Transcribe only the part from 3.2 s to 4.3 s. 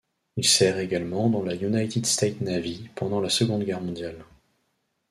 la Seconde Guerre mondiale.